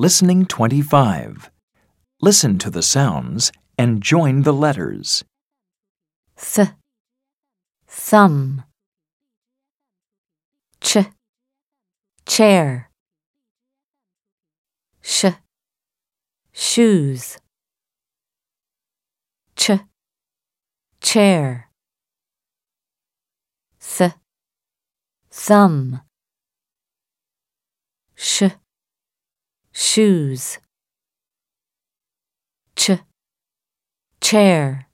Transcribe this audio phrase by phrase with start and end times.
[0.00, 1.50] Listening 25.
[2.22, 5.24] Listen to the sounds and join the letters.
[6.36, 6.68] th,
[7.88, 8.62] thumb,
[10.80, 10.98] ch,
[12.24, 12.90] chair,
[15.02, 15.24] sh,
[16.52, 17.38] shoes,
[19.56, 19.70] ch,
[21.00, 21.70] chair,
[23.80, 24.12] th,
[25.28, 26.02] thumb,
[28.14, 28.44] sh,
[29.78, 30.58] shoes,
[32.74, 32.98] ch,
[34.20, 34.87] chair.